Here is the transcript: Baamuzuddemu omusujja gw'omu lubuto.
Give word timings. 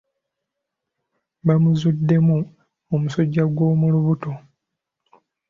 Baamuzuddemu 1.45 2.37
omusujja 2.93 3.43
gw'omu 3.55 3.85
lubuto. 3.93 4.31